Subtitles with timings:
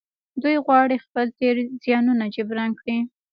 [0.41, 2.97] دوی غواړي خپل تېر زيانونه جبران کړي.